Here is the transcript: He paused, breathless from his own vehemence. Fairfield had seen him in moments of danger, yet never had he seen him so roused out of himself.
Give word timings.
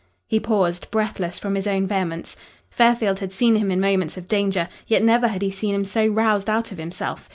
He 0.27 0.39
paused, 0.39 0.89
breathless 0.89 1.37
from 1.37 1.53
his 1.53 1.67
own 1.67 1.85
vehemence. 1.85 2.35
Fairfield 2.71 3.19
had 3.19 3.31
seen 3.31 3.57
him 3.57 3.69
in 3.69 3.79
moments 3.79 4.17
of 4.17 4.27
danger, 4.27 4.67
yet 4.87 5.03
never 5.03 5.27
had 5.27 5.43
he 5.43 5.51
seen 5.51 5.75
him 5.75 5.85
so 5.85 6.07
roused 6.07 6.49
out 6.49 6.71
of 6.71 6.79
himself. 6.79 7.29